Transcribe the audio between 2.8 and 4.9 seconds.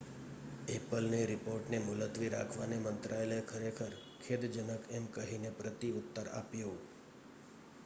મંત્રાલયે "ખરેખર ખેદજનક"